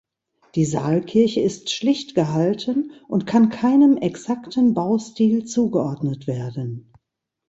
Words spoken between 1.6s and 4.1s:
schlicht gehalten und kann keinem